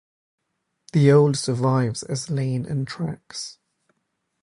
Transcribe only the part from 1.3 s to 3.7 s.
survives as lane and tracks.